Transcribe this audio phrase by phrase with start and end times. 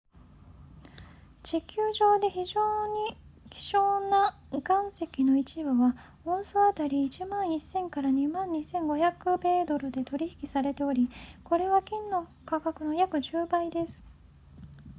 [1.43, 3.15] 地球上で非常に
[3.51, 11.07] 希少な岩石の一部はオンス当たり 11,000～22,500 米ドルで取引されており
[11.43, 14.01] これは金の価格の約10倍です